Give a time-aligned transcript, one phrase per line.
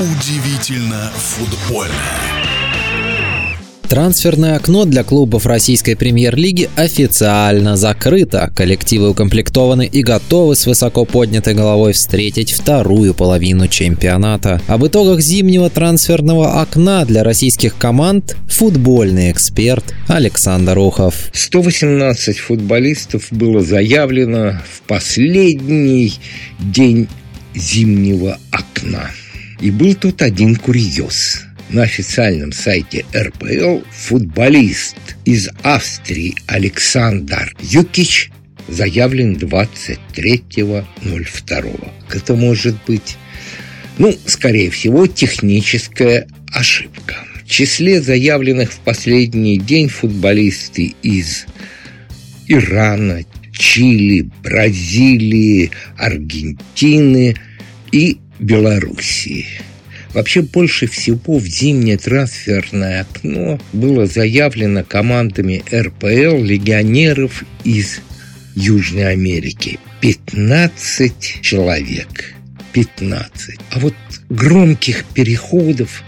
[0.00, 1.92] Удивительно футбольно.
[3.88, 8.52] Трансферное окно для клубов российской премьер-лиги официально закрыто.
[8.54, 14.62] Коллективы укомплектованы и готовы с высоко поднятой головой встретить вторую половину чемпионата.
[14.68, 21.30] Об итогах зимнего трансферного окна для российских команд футбольный эксперт Александр Ухов.
[21.32, 26.12] 118 футболистов было заявлено в последний
[26.60, 27.08] день
[27.56, 29.10] зимнего окна.
[29.60, 31.44] И был тут один курьез.
[31.70, 38.30] На официальном сайте РПЛ футболист из Австрии Александр Юкич
[38.68, 41.90] заявлен 23.02.
[42.10, 43.18] Это может быть,
[43.98, 47.16] ну, скорее всего, техническая ошибка.
[47.44, 51.44] В числе заявленных в последний день футболисты из
[52.46, 57.36] Ирана, Чили, Бразилии, Аргентины
[57.92, 59.46] и Белоруссии.
[60.14, 68.00] Вообще больше всего в зимнее трансферное окно было заявлено командами РПЛ легионеров из
[68.54, 69.78] Южной Америки.
[70.00, 72.34] 15 человек.
[72.72, 73.58] 15.
[73.70, 73.94] А вот
[74.28, 76.02] громких переходов,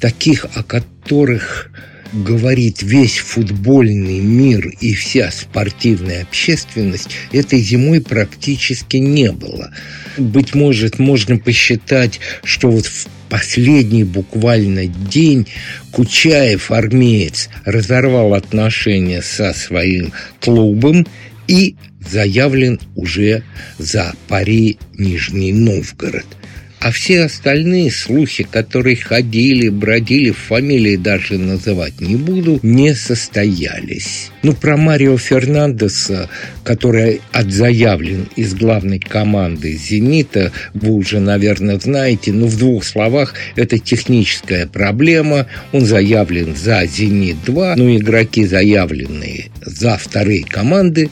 [0.00, 1.70] таких, о которых
[2.14, 9.70] говорит весь футбольный мир и вся спортивная общественность, этой зимой практически не было.
[10.16, 15.46] Быть может, можно посчитать, что вот в последний буквально день
[15.90, 21.06] Кучаев, армеец, разорвал отношения со своим клубом
[21.48, 23.42] и заявлен уже
[23.78, 26.26] за пари Нижний Новгород–
[26.84, 34.30] а все остальные слухи, которые ходили, бродили, фамилии даже называть не буду, не состоялись.
[34.42, 36.28] Ну, про Марио Фернандеса,
[36.62, 43.78] который отзаявлен из главной команды «Зенита», вы уже, наверное, знаете, но в двух словах, это
[43.78, 45.46] техническая проблема.
[45.72, 51.08] Он заявлен за «Зенит-2», но игроки, заявленные за вторые команды,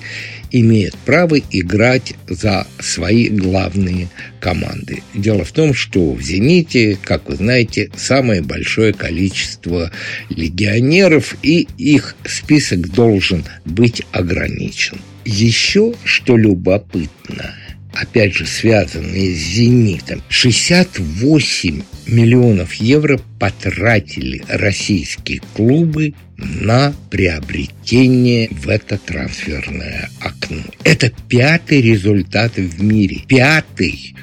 [0.52, 4.08] имеет право играть за свои главные
[4.40, 5.02] команды.
[5.14, 9.90] Дело в том, что в «Зените», как вы знаете, самое большое количество
[10.28, 14.98] легионеров, и их список должен быть ограничен.
[15.24, 17.54] Еще что любопытно–
[17.94, 20.22] опять же, связанные с «Зенитом».
[20.28, 30.62] 68 миллионов евро потратили российские клубы на приобретение в это трансферное окно.
[30.84, 33.22] Это пятый результат в мире.
[33.28, 34.14] Пятый.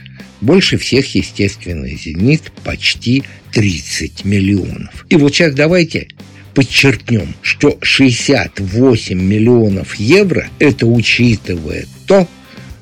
[0.41, 5.05] Больше всех, естественно, «Зенит» почти 30 миллионов.
[5.09, 6.07] И вот сейчас давайте
[6.53, 12.27] подчеркнем, что 68 миллионов евро– это учитывая то,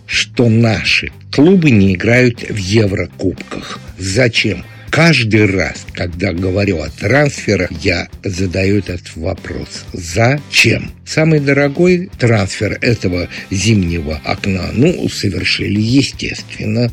[0.07, 3.79] что наши клубы не играют в Еврокубках.
[3.97, 4.63] Зачем?
[4.89, 9.85] Каждый раз, когда говорю о трансферах, я задаю этот вопрос.
[9.93, 10.91] Зачем?
[11.05, 16.91] Самый дорогой трансфер этого зимнего окна, ну, совершили, естественно,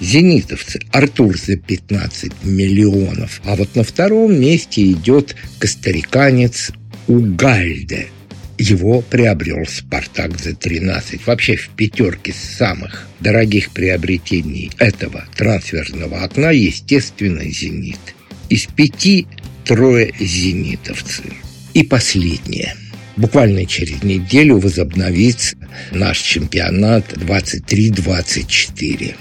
[0.00, 0.80] зенитовцы.
[0.92, 3.42] Артур за 15 миллионов.
[3.44, 6.70] А вот на втором месте идет костариканец
[7.08, 8.06] Угальде
[8.62, 11.26] его приобрел «Спартак» за 13.
[11.26, 17.98] Вообще в пятерке самых дорогих приобретений этого трансферного окна, естественно, «Зенит».
[18.48, 19.26] Из пяти
[19.64, 21.24] трое «Зенитовцы».
[21.74, 22.74] И последнее.
[23.16, 25.56] Буквально через неделю возобновится
[25.90, 29.14] наш чемпионат 23-24.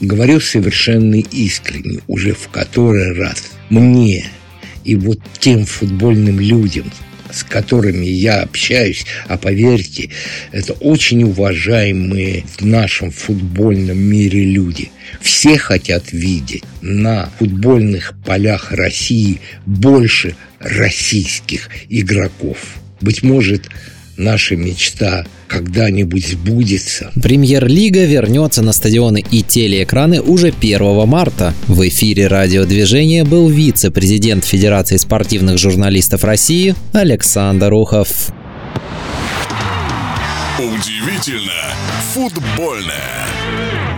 [0.00, 3.50] Говорю совершенно искренне, уже в который раз.
[3.70, 4.26] Мне
[4.84, 6.92] и вот тем футбольным людям,
[7.32, 10.10] с которыми я общаюсь, а поверьте,
[10.52, 14.90] это очень уважаемые в нашем футбольном мире люди.
[15.20, 22.58] Все хотят видеть на футбольных полях России больше российских игроков.
[23.00, 23.68] Быть может,
[24.16, 27.12] наша мечта когда-нибудь сбудется.
[27.22, 31.54] Премьер-лига вернется на стадионы и телеэкраны уже 1 марта.
[31.66, 38.32] В эфире радиодвижения был вице-президент Федерации спортивных журналистов России Александр Ухов.
[40.58, 41.74] Удивительно
[42.12, 43.93] футбольное.